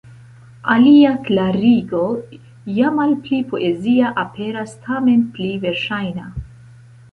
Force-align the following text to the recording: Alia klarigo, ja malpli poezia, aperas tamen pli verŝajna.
Alia 0.75 1.09
klarigo, 1.27 1.99
ja 2.79 2.93
malpli 2.97 3.43
poezia, 3.53 4.09
aperas 4.25 4.75
tamen 4.89 5.25
pli 5.37 5.53
verŝajna. 5.69 6.29